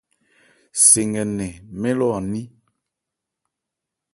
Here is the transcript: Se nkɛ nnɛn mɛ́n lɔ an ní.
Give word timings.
Se 0.85 1.01
nkɛ 1.09 1.23
nnɛn 1.27 1.53
mɛ́n 1.79 1.97
lɔ 1.99 2.07
an 2.17 2.25
ní. 2.33 2.41